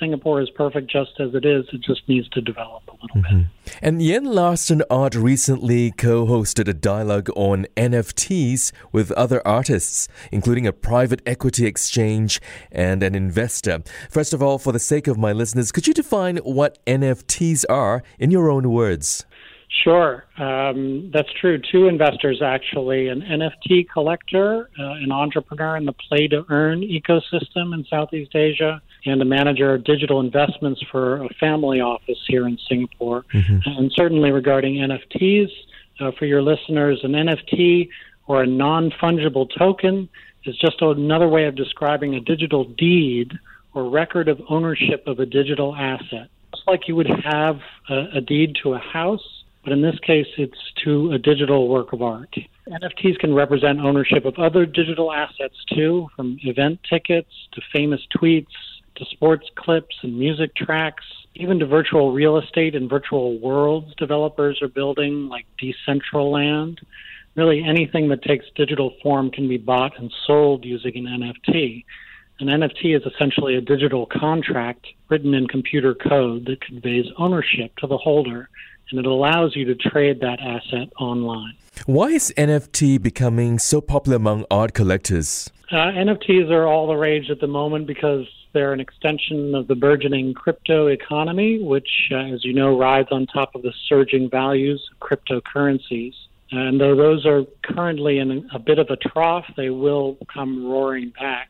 Singapore 0.00 0.40
is 0.40 0.48
perfect 0.50 0.90
just 0.90 1.20
as 1.20 1.34
it 1.34 1.44
is. 1.44 1.64
It 1.72 1.80
just 1.80 2.08
needs 2.08 2.28
to 2.30 2.40
develop 2.40 2.82
a 2.88 2.92
little 2.92 3.22
mm-hmm. 3.22 3.38
bit. 3.38 3.78
And 3.82 4.00
Jan 4.00 4.24
Larsen 4.24 4.82
Art 4.90 5.14
recently 5.14 5.90
co 5.90 6.26
hosted 6.26 6.68
a 6.68 6.74
dialogue 6.74 7.28
on 7.36 7.66
NFTs 7.76 8.72
with 8.92 9.12
other 9.12 9.46
artists, 9.46 10.08
including 10.32 10.66
a 10.66 10.72
private 10.72 11.20
equity 11.26 11.66
exchange 11.66 12.40
and 12.70 13.02
an 13.02 13.14
investor. 13.14 13.82
First 14.10 14.32
of 14.32 14.42
all, 14.42 14.58
for 14.58 14.72
the 14.72 14.78
sake 14.78 15.06
of 15.06 15.18
my 15.18 15.32
listeners, 15.32 15.72
could 15.72 15.86
you 15.86 15.94
define 15.94 16.38
what 16.38 16.84
NFTs 16.86 17.64
are 17.68 18.02
in 18.18 18.30
your 18.30 18.50
own 18.50 18.70
words? 18.70 19.26
Sure, 19.68 20.24
um, 20.38 21.10
that's 21.12 21.28
true. 21.40 21.60
Two 21.72 21.88
investors 21.88 22.40
actually 22.42 23.08
an 23.08 23.20
NFT 23.20 23.88
collector, 23.88 24.70
uh, 24.78 24.92
an 24.92 25.12
entrepreneur 25.12 25.76
in 25.76 25.84
the 25.84 25.92
play 25.92 26.28
to 26.28 26.44
earn 26.48 26.82
ecosystem 26.82 27.74
in 27.74 27.84
Southeast 27.90 28.34
Asia, 28.34 28.80
and 29.04 29.20
a 29.20 29.24
manager 29.24 29.74
of 29.74 29.84
digital 29.84 30.20
investments 30.20 30.82
for 30.90 31.24
a 31.24 31.28
family 31.40 31.80
office 31.80 32.18
here 32.26 32.46
in 32.46 32.58
Singapore. 32.68 33.24
Mm-hmm. 33.32 33.58
And 33.68 33.92
certainly 33.94 34.30
regarding 34.30 34.74
NFTs, 34.74 35.50
uh, 36.00 36.10
for 36.18 36.26
your 36.26 36.42
listeners, 36.42 37.00
an 37.02 37.12
NFT 37.12 37.88
or 38.26 38.42
a 38.42 38.46
non 38.46 38.90
fungible 38.90 39.48
token 39.56 40.08
is 40.44 40.56
just 40.58 40.80
another 40.80 41.28
way 41.28 41.46
of 41.46 41.54
describing 41.54 42.14
a 42.14 42.20
digital 42.20 42.64
deed 42.64 43.32
or 43.74 43.88
record 43.88 44.28
of 44.28 44.40
ownership 44.48 45.06
of 45.06 45.18
a 45.18 45.26
digital 45.26 45.74
asset. 45.74 46.28
Just 46.54 46.66
like 46.66 46.88
you 46.88 46.96
would 46.96 47.10
have 47.24 47.60
a, 47.88 48.06
a 48.16 48.20
deed 48.20 48.56
to 48.62 48.74
a 48.74 48.78
house, 48.78 49.35
but 49.66 49.72
in 49.72 49.82
this 49.82 49.98
case, 49.98 50.28
it's 50.38 50.72
to 50.84 51.10
a 51.10 51.18
digital 51.18 51.66
work 51.66 51.92
of 51.92 52.00
art. 52.00 52.32
NFTs 52.68 53.18
can 53.18 53.34
represent 53.34 53.80
ownership 53.80 54.24
of 54.24 54.38
other 54.38 54.64
digital 54.64 55.12
assets 55.12 55.56
too, 55.74 56.06
from 56.14 56.38
event 56.44 56.78
tickets 56.88 57.32
to 57.50 57.60
famous 57.72 58.00
tweets 58.16 58.46
to 58.94 59.04
sports 59.06 59.48
clips 59.56 59.96
and 60.04 60.16
music 60.16 60.54
tracks, 60.54 61.02
even 61.34 61.58
to 61.58 61.66
virtual 61.66 62.12
real 62.12 62.38
estate 62.38 62.76
and 62.76 62.88
virtual 62.88 63.40
worlds 63.40 63.92
developers 63.96 64.62
are 64.62 64.68
building, 64.68 65.28
like 65.28 65.46
Decentraland. 65.60 66.78
Really, 67.34 67.64
anything 67.64 68.08
that 68.10 68.22
takes 68.22 68.46
digital 68.54 68.94
form 69.02 69.32
can 69.32 69.48
be 69.48 69.58
bought 69.58 69.98
and 69.98 70.14
sold 70.28 70.64
using 70.64 70.96
an 70.96 71.06
NFT. 71.06 71.84
An 72.38 72.46
NFT 72.46 72.96
is 72.96 73.02
essentially 73.04 73.56
a 73.56 73.60
digital 73.60 74.06
contract 74.06 74.86
written 75.08 75.34
in 75.34 75.48
computer 75.48 75.92
code 75.92 76.44
that 76.44 76.60
conveys 76.60 77.06
ownership 77.18 77.74
to 77.78 77.88
the 77.88 77.98
holder, 77.98 78.48
and 78.90 79.00
it 79.00 79.06
allows 79.06 79.56
you 79.56 79.64
to 79.66 79.74
trade 79.74 80.20
that 80.20 80.40
asset 80.40 80.92
online. 80.98 81.54
Why 81.86 82.08
is 82.08 82.32
NFT 82.36 83.02
becoming 83.02 83.58
so 83.58 83.80
popular 83.80 84.16
among 84.16 84.44
art 84.50 84.74
collectors? 84.74 85.50
Uh, 85.70 85.76
NFTs 85.76 86.50
are 86.50 86.66
all 86.66 86.86
the 86.86 86.94
rage 86.94 87.28
at 87.30 87.40
the 87.40 87.46
moment 87.48 87.86
because 87.86 88.26
they're 88.52 88.72
an 88.72 88.80
extension 88.80 89.54
of 89.54 89.66
the 89.66 89.74
burgeoning 89.74 90.32
crypto 90.32 90.86
economy, 90.86 91.62
which, 91.62 92.08
uh, 92.12 92.34
as 92.34 92.44
you 92.44 92.54
know, 92.54 92.78
rides 92.78 93.08
on 93.10 93.26
top 93.26 93.54
of 93.54 93.62
the 93.62 93.72
surging 93.88 94.30
values 94.30 94.88
of 94.92 95.06
cryptocurrencies. 95.06 96.14
And 96.52 96.80
though 96.80 96.94
those 96.94 97.26
are 97.26 97.42
currently 97.64 98.18
in 98.18 98.48
a 98.54 98.58
bit 98.58 98.78
of 98.78 98.88
a 98.88 98.96
trough, 98.96 99.44
they 99.56 99.70
will 99.70 100.16
come 100.32 100.64
roaring 100.64 101.12
back. 101.18 101.48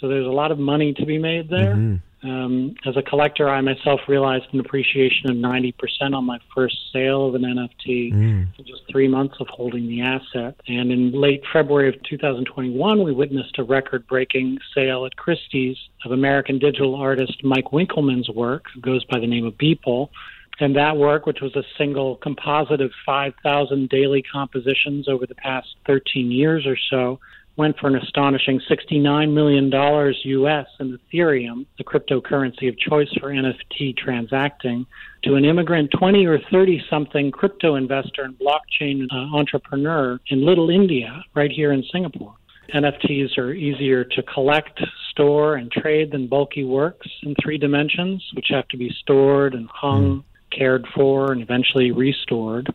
So 0.00 0.08
there's 0.08 0.26
a 0.26 0.30
lot 0.30 0.50
of 0.50 0.58
money 0.58 0.94
to 0.94 1.04
be 1.04 1.18
made 1.18 1.50
there. 1.50 1.74
Mm-hmm. 1.74 1.96
Um, 2.22 2.74
as 2.84 2.96
a 2.96 3.02
collector, 3.02 3.48
I 3.48 3.60
myself 3.62 4.00
realized 4.06 4.44
an 4.52 4.60
appreciation 4.60 5.30
of 5.30 5.36
90% 5.36 6.14
on 6.14 6.24
my 6.24 6.38
first 6.54 6.76
sale 6.92 7.28
of 7.28 7.34
an 7.34 7.42
NFT 7.42 8.12
mm. 8.12 8.58
in 8.58 8.64
just 8.66 8.82
three 8.90 9.08
months 9.08 9.36
of 9.40 9.46
holding 9.48 9.88
the 9.88 10.02
asset. 10.02 10.56
And 10.68 10.92
in 10.92 11.12
late 11.12 11.42
February 11.50 11.88
of 11.88 12.02
2021, 12.02 13.02
we 13.02 13.12
witnessed 13.12 13.58
a 13.58 13.64
record 13.64 14.06
breaking 14.06 14.58
sale 14.74 15.06
at 15.06 15.16
Christie's 15.16 15.78
of 16.04 16.12
American 16.12 16.58
digital 16.58 16.94
artist 16.94 17.42
Mike 17.42 17.72
Winkelmann's 17.72 18.28
work, 18.28 18.64
who 18.74 18.80
goes 18.80 19.04
by 19.04 19.18
the 19.18 19.26
name 19.26 19.46
of 19.46 19.54
Beeple. 19.54 20.10
And 20.58 20.76
that 20.76 20.98
work, 20.98 21.24
which 21.24 21.40
was 21.40 21.56
a 21.56 21.62
single 21.78 22.16
composite 22.16 22.82
of 22.82 22.92
5,000 23.06 23.88
daily 23.88 24.22
compositions 24.22 25.08
over 25.08 25.26
the 25.26 25.34
past 25.34 25.68
13 25.86 26.30
years 26.30 26.66
or 26.66 26.76
so, 26.90 27.18
went 27.60 27.78
for 27.78 27.88
an 27.88 27.96
astonishing 27.96 28.58
$69 28.70 29.34
million 29.34 29.70
US 29.70 30.66
in 30.80 30.98
Ethereum, 30.98 31.66
the 31.76 31.84
cryptocurrency 31.84 32.70
of 32.70 32.78
choice 32.78 33.12
for 33.20 33.28
NFT 33.28 33.98
transacting, 33.98 34.86
to 35.24 35.34
an 35.34 35.44
immigrant 35.44 35.90
20 35.90 36.24
or 36.24 36.38
30 36.50 36.82
something 36.88 37.30
crypto 37.30 37.74
investor 37.74 38.22
and 38.22 38.34
blockchain 38.38 39.06
uh, 39.12 39.36
entrepreneur 39.36 40.18
in 40.28 40.46
Little 40.46 40.70
India, 40.70 41.22
right 41.34 41.50
here 41.52 41.70
in 41.70 41.84
Singapore. 41.92 42.34
NFTs 42.74 43.36
are 43.36 43.52
easier 43.52 44.04
to 44.04 44.22
collect, 44.22 44.80
store, 45.10 45.56
and 45.56 45.70
trade 45.70 46.12
than 46.12 46.28
bulky 46.28 46.64
works 46.64 47.08
in 47.22 47.34
three 47.42 47.58
dimensions, 47.58 48.24
which 48.32 48.46
have 48.48 48.68
to 48.68 48.78
be 48.78 48.90
stored 49.00 49.52
and 49.52 49.68
hung, 49.68 50.24
cared 50.50 50.86
for, 50.94 51.30
and 51.30 51.42
eventually 51.42 51.90
restored. 51.90 52.72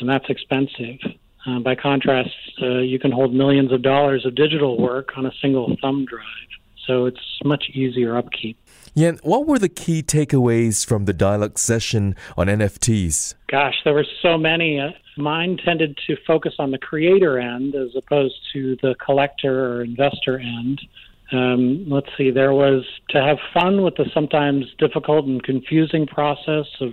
And 0.00 0.08
that's 0.08 0.30
expensive. 0.30 0.98
Uh, 1.46 1.58
by 1.58 1.74
contrast, 1.74 2.30
uh, 2.62 2.78
you 2.78 2.98
can 2.98 3.12
hold 3.12 3.34
millions 3.34 3.72
of 3.72 3.82
dollars 3.82 4.24
of 4.24 4.34
digital 4.34 4.78
work 4.78 5.10
on 5.16 5.26
a 5.26 5.32
single 5.42 5.76
thumb 5.80 6.06
drive. 6.06 6.24
So 6.86 7.06
it's 7.06 7.40
much 7.44 7.64
easier 7.72 8.16
upkeep. 8.16 8.58
Yeah, 8.94 9.12
what 9.22 9.46
were 9.46 9.58
the 9.58 9.68
key 9.68 10.02
takeaways 10.02 10.86
from 10.86 11.06
the 11.06 11.12
dialogue 11.12 11.58
session 11.58 12.14
on 12.36 12.46
NFTs? 12.46 13.34
Gosh, 13.48 13.74
there 13.84 13.94
were 13.94 14.06
so 14.22 14.38
many. 14.38 14.78
Uh, 14.78 14.90
mine 15.16 15.58
tended 15.64 15.98
to 16.06 16.16
focus 16.26 16.54
on 16.58 16.70
the 16.70 16.78
creator 16.78 17.38
end 17.38 17.74
as 17.74 17.96
opposed 17.96 18.36
to 18.52 18.76
the 18.82 18.94
collector 19.04 19.66
or 19.66 19.82
investor 19.82 20.38
end. 20.38 20.80
Um, 21.32 21.86
let's 21.88 22.08
see, 22.16 22.30
there 22.30 22.52
was 22.52 22.84
to 23.08 23.20
have 23.20 23.38
fun 23.52 23.82
with 23.82 23.96
the 23.96 24.06
sometimes 24.14 24.66
difficult 24.78 25.26
and 25.26 25.42
confusing 25.42 26.06
process 26.06 26.66
of 26.80 26.92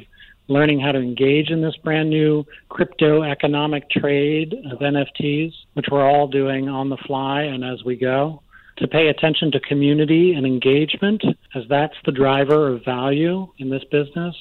learning 0.52 0.80
how 0.80 0.92
to 0.92 1.00
engage 1.00 1.50
in 1.50 1.62
this 1.62 1.76
brand 1.84 2.10
new 2.10 2.46
crypto 2.70 3.24
economic 3.24 3.90
trade 3.90 4.54
of 4.72 4.80
NFTs, 4.80 5.54
which 5.74 5.86
we're 5.92 6.08
all 6.08 6.28
doing 6.28 6.70
on 6.70 6.90
the 6.90 6.98
fly 6.98 7.42
and 7.42 7.64
as 7.64 7.84
we 7.84 7.96
go. 7.96 8.42
To 8.78 8.88
pay 8.88 9.08
attention 9.08 9.52
to 9.52 9.60
community 9.60 10.34
and 10.34 10.46
engagement, 10.46 11.24
as 11.56 11.64
that's 11.70 11.96
the 12.06 12.12
driver 12.12 12.68
of 12.70 12.84
value 12.84 13.48
in 13.58 13.70
this 13.70 13.84
business. 13.92 14.36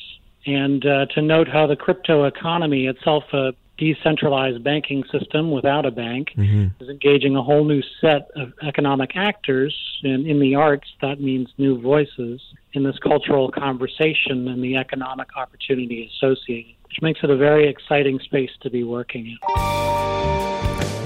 And 0.47 0.85
uh, 0.87 1.07
to 1.15 1.23
note 1.23 1.49
how 1.49 1.67
the 1.67 1.77
crypto 1.77 2.25
economy 2.25 2.87
itself, 2.87 3.25
a 3.33 3.53
decentralized 3.81 4.63
banking 4.63 5.03
system 5.11 5.51
without 5.51 5.87
a 5.87 5.91
bank, 5.91 6.29
mm-hmm. 6.37 6.67
is 6.83 6.89
engaging 6.89 7.35
a 7.35 7.43
whole 7.43 7.65
new 7.65 7.83
set 8.01 8.31
of 8.37 8.53
economic 8.63 9.17
actors. 9.17 9.75
And 10.05 10.27
in 10.27 10.39
the 10.39 10.55
arts, 10.55 10.89
that 11.01 11.21
means 11.21 11.49
new 11.59 11.81
voices 11.81 12.41
in 12.75 12.85
this 12.85 12.99
cultural 12.99 13.51
conversation 13.51 14.47
and 14.47 14.63
the 14.63 14.77
economic 14.77 15.29
opportunity 15.37 16.09
associated, 16.15 16.75
which 16.85 16.99
makes 17.01 17.21
it 17.25 17.31
a 17.31 17.37
very 17.37 17.69
exciting 17.69 18.21
space 18.21 18.51
to 18.61 18.71
be 18.71 18.85
working 18.85 19.27
in. 19.27 19.39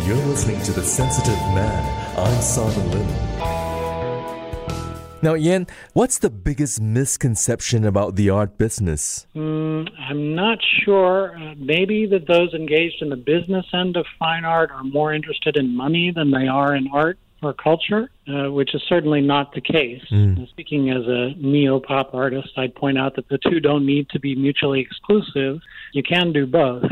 You're 0.06 0.16
listening 0.26 0.60
to 0.62 0.72
The 0.72 0.82
Sensitive 0.82 1.38
Man. 1.54 2.18
I'm 2.18 2.42
Simon 2.42 2.90
Lim. 2.90 3.33
Now, 5.24 5.38
Jan, 5.38 5.66
what's 5.94 6.18
the 6.18 6.28
biggest 6.28 6.82
misconception 6.82 7.86
about 7.86 8.14
the 8.14 8.28
art 8.28 8.58
business? 8.58 9.26
Mm, 9.34 9.88
I'm 9.98 10.34
not 10.34 10.58
sure. 10.84 11.34
Uh, 11.34 11.54
maybe 11.56 12.04
that 12.04 12.26
those 12.28 12.52
engaged 12.52 13.00
in 13.00 13.08
the 13.08 13.16
business 13.16 13.64
end 13.72 13.96
of 13.96 14.04
fine 14.18 14.44
art 14.44 14.70
are 14.70 14.84
more 14.84 15.14
interested 15.14 15.56
in 15.56 15.74
money 15.74 16.12
than 16.14 16.30
they 16.30 16.46
are 16.46 16.76
in 16.76 16.88
art 16.92 17.18
or 17.42 17.54
culture, 17.54 18.10
uh, 18.28 18.52
which 18.52 18.74
is 18.74 18.82
certainly 18.86 19.22
not 19.22 19.54
the 19.54 19.62
case. 19.62 20.02
Mm. 20.12 20.46
Speaking 20.50 20.90
as 20.90 21.06
a 21.06 21.32
neo 21.38 21.80
pop 21.80 22.14
artist, 22.14 22.50
I'd 22.58 22.74
point 22.74 22.98
out 22.98 23.16
that 23.16 23.30
the 23.30 23.38
two 23.38 23.60
don't 23.60 23.86
need 23.86 24.10
to 24.10 24.20
be 24.20 24.34
mutually 24.34 24.80
exclusive. 24.80 25.60
You 25.94 26.02
can 26.02 26.32
do 26.32 26.44
both. 26.44 26.82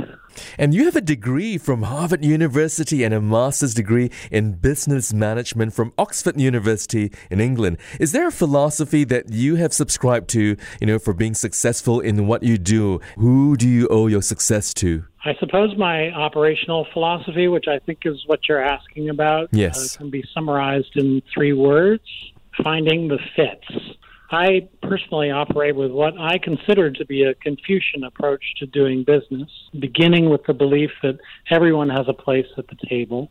And 0.57 0.73
you 0.73 0.85
have 0.85 0.95
a 0.95 1.01
degree 1.01 1.59
from 1.59 1.83
Harvard 1.83 2.25
University 2.25 3.03
and 3.03 3.13
a 3.13 3.21
master's 3.21 3.75
degree 3.75 4.13
in 4.31 4.53
business 4.53 5.13
management 5.13 5.75
from 5.75 5.93
Oxford 5.99 6.41
University 6.41 7.11
in 7.29 7.41
England. 7.41 7.79
Is 7.99 8.13
there 8.13 8.29
a 8.29 8.31
philosophy 8.31 9.03
that 9.03 9.31
you 9.31 9.57
have 9.57 9.75
subscribed 9.75 10.29
to, 10.31 10.57
you 10.81 10.87
know, 10.87 11.01
for 11.01 11.15
being 11.15 11.35
successful 11.35 11.99
in 11.99 12.29
what 12.29 12.45
you 12.45 12.59
do? 12.59 13.01
Who 13.19 13.57
do 13.57 13.69
you 13.69 13.89
owe 13.89 14.07
your 14.07 14.23
success 14.23 14.73
to? 14.75 15.05
I 15.25 15.35
suppose 15.41 15.77
my 15.77 16.13
operational 16.13 16.87
philosophy, 16.93 17.49
which 17.49 17.67
I 17.67 17.81
think 17.81 18.03
is 18.05 18.23
what 18.27 18.49
you're 18.49 18.63
asking 18.63 19.09
about, 19.09 19.49
yes. 19.51 19.97
Uh, 19.97 19.99
can 19.99 20.11
be 20.11 20.25
summarized 20.33 20.97
in 20.97 21.23
three 21.35 21.53
words 21.53 22.05
finding 22.63 23.09
the 23.09 23.19
fits. 23.35 23.97
I 24.33 24.69
personally 24.83 25.31
operate 25.31 25.77
with 25.77 25.91
what 25.91 26.19
I 26.19 26.39
consider 26.39 26.91
to 26.91 27.05
be 27.05 27.23
a 27.23 27.35
Confucian 27.35 28.05
approach 28.05 28.43
to 28.59 28.67
doing 28.67 29.05
business, 29.05 29.51
beginning 29.79 30.31
with 30.31 30.43
the 30.47 30.55
belief 30.55 30.91
that 31.03 31.19
everyone 31.51 31.91
has 31.91 32.07
a 32.09 32.15
place 32.15 32.47
at 32.57 32.67
the 32.69 32.77
table. 32.89 33.31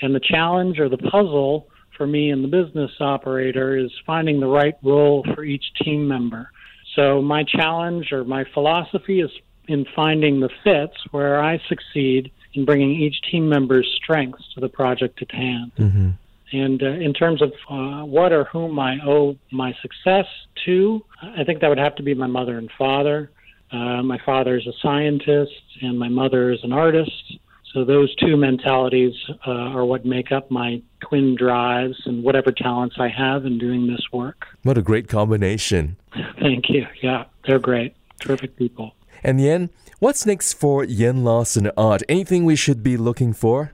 And 0.00 0.14
the 0.14 0.20
challenge 0.20 0.80
or 0.80 0.88
the 0.88 0.96
puzzle 0.96 1.68
for 1.96 2.06
me 2.06 2.30
and 2.30 2.42
the 2.42 2.48
business 2.48 2.90
operator 3.00 3.76
is 3.76 3.90
finding 4.06 4.40
the 4.40 4.46
right 4.46 4.76
role 4.82 5.26
for 5.34 5.44
each 5.44 5.64
team 5.82 6.08
member. 6.08 6.50
So 6.96 7.20
my 7.20 7.44
challenge 7.44 8.10
or 8.10 8.24
my 8.24 8.44
philosophy 8.54 9.20
is 9.20 9.30
in 9.68 9.84
finding 9.94 10.40
the 10.40 10.48
fits 10.64 10.96
where 11.10 11.42
I 11.42 11.60
succeed 11.68 12.32
in 12.54 12.64
bringing 12.64 12.90
each 12.90 13.16
team 13.30 13.48
member's 13.48 13.88
strengths 14.02 14.42
to 14.54 14.60
the 14.60 14.68
project 14.68 15.20
at 15.22 15.30
hand. 15.32 15.72
Mm-hmm. 15.76 16.10
And 16.52 16.82
uh, 16.82 16.86
in 16.86 17.12
terms 17.12 17.42
of 17.42 17.52
uh, 17.68 18.04
what 18.04 18.32
or 18.32 18.44
whom 18.44 18.78
I 18.78 18.98
owe 19.04 19.36
my 19.52 19.74
success 19.80 20.26
to, 20.66 21.04
I 21.22 21.44
think 21.44 21.60
that 21.60 21.68
would 21.68 21.78
have 21.78 21.94
to 21.96 22.02
be 22.02 22.14
my 22.14 22.26
mother 22.26 22.58
and 22.58 22.70
father. 22.76 23.30
Uh, 23.72 24.02
my 24.02 24.18
father 24.26 24.56
is 24.56 24.66
a 24.66 24.72
scientist, 24.82 25.62
and 25.80 25.98
my 25.98 26.08
mother 26.08 26.50
is 26.50 26.58
an 26.64 26.72
artist. 26.72 27.38
So 27.72 27.84
those 27.84 28.12
two 28.16 28.36
mentalities 28.36 29.14
uh, 29.46 29.50
are 29.50 29.84
what 29.84 30.04
make 30.04 30.32
up 30.32 30.50
my 30.50 30.82
twin 31.00 31.36
drives 31.36 31.96
and 32.04 32.24
whatever 32.24 32.50
talents 32.50 32.96
I 32.98 33.08
have 33.08 33.46
in 33.46 33.58
doing 33.58 33.86
this 33.86 34.04
work. 34.12 34.46
What 34.64 34.76
a 34.76 34.82
great 34.82 35.08
combination! 35.08 35.96
Thank 36.40 36.68
you. 36.68 36.86
Yeah, 37.00 37.26
they're 37.46 37.60
great, 37.60 37.94
terrific 38.20 38.56
people. 38.56 38.94
And 39.22 39.38
Jan, 39.38 39.70
what's 40.00 40.26
next 40.26 40.54
for 40.54 40.84
Jan 40.84 41.22
Larsen 41.22 41.70
Art? 41.76 42.02
Anything 42.08 42.44
we 42.44 42.56
should 42.56 42.82
be 42.82 42.96
looking 42.96 43.32
for? 43.32 43.72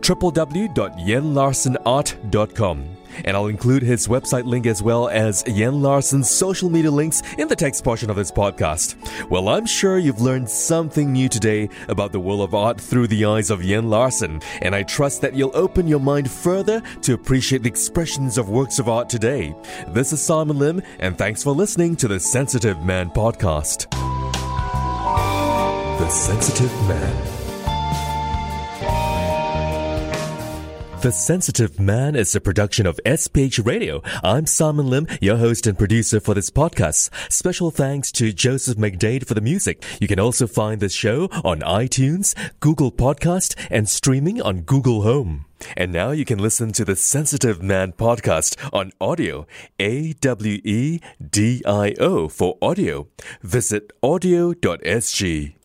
www.janlarsenart.com. 0.08 2.98
And 3.26 3.36
I'll 3.36 3.48
include 3.48 3.82
his 3.82 4.08
website 4.08 4.46
link 4.46 4.68
as 4.68 4.84
well 4.84 5.10
as 5.10 5.44
Jan 5.44 5.82
Larsen's 5.82 6.30
social 6.30 6.70
media 6.70 6.92
links 6.92 7.24
in 7.38 7.48
the 7.48 7.56
text 7.56 7.84
portion 7.84 8.10
of 8.10 8.16
this 8.16 8.32
podcast. 8.32 8.96
Well, 9.30 9.50
I'm 9.50 9.66
sure 9.66 9.98
you've 9.98 10.22
learned 10.22 10.50
something 10.50 11.12
new 11.12 11.28
today 11.28 11.70
about 11.88 12.12
the 12.12 12.20
world 12.20 12.42
of 12.42 12.54
art 12.54 12.80
through 12.80 13.08
the 13.08 13.26
eyes 13.26 13.50
of 13.50 13.62
Jan 13.62 13.90
Larsen, 13.90 14.42
and 14.62 14.76
I 14.76 14.84
trust 14.84 15.22
that 15.22 15.34
you'll 15.34 15.56
open 15.56 15.88
your 15.88 16.00
mind 16.00 16.30
further 16.30 16.82
to 17.02 17.14
appreciate 17.14 17.64
the 17.64 17.70
expressions 17.70 18.38
of 18.38 18.50
works 18.50 18.78
of 18.80 18.88
art 18.88 19.10
today. 19.10 19.56
This 19.90 20.14
is 20.14 20.22
Simon 20.22 20.60
Lim, 20.60 20.82
and 21.00 21.18
thanks 21.18 21.44
for 21.44 21.52
listening 21.52 21.96
to 21.98 22.08
the 22.08 22.20
Sensitive 22.20 22.86
Man 22.86 23.10
podcast. 23.10 23.90
The 25.98 26.10
Sensitive 26.10 26.72
Man. 26.88 27.37
The 31.02 31.12
Sensitive 31.12 31.80
Man 31.80 32.16
is 32.16 32.36
a 32.36 32.42
production 32.42 32.88
of 32.88 33.00
SPH 33.06 33.64
Radio. 33.64 34.02
I'm 34.24 34.48
Simon 34.48 34.90
Lim, 34.90 35.06
your 35.22 35.38
host 35.38 35.68
and 35.68 35.78
producer 35.78 36.20
for 36.20 36.34
this 36.34 36.50
podcast. 36.50 37.12
Special 37.32 37.70
thanks 37.70 38.12
to 38.14 38.34
Joseph 38.34 38.80
McDade 38.80 39.28
for 39.28 39.36
the 39.36 39.42
music. 39.42 39.84
You 40.02 40.08
can 40.08 40.20
also 40.20 40.48
find 40.48 40.82
this 40.82 40.94
show 40.94 41.26
on 41.46 41.60
iTunes, 41.60 42.34
Google 42.62 42.92
Podcast, 42.92 43.56
and 43.70 43.88
streaming 43.88 44.42
on 44.42 44.62
Google 44.62 45.04
Home. 45.04 45.46
And 45.78 45.94
now 45.94 46.10
you 46.12 46.26
can 46.26 46.40
listen 46.40 46.72
to 46.74 46.84
the 46.84 46.96
Sensitive 46.96 47.62
Man 47.62 47.92
podcast 47.92 48.58
on 48.74 48.92
Awedio, 49.00 49.46
A-W-E-D-I-O 49.80 50.18
for 52.28 52.58
Awedio. 52.58 53.08
Visit 53.44 53.92
Awedio.sg. 54.02 55.58